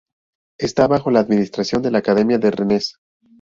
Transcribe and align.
Está 0.57 0.87
bajo 0.87 1.11
la 1.11 1.19
administración 1.19 1.83
de 1.83 1.91
la 1.91 1.99
Academia 1.99 2.39
de 2.39 2.49
Rennes. 2.49 2.97